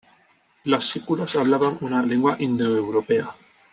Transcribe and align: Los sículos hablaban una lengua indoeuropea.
Los 0.63 0.89
sículos 0.89 1.35
hablaban 1.35 1.77
una 1.81 2.01
lengua 2.01 2.35
indoeuropea. 2.39 3.35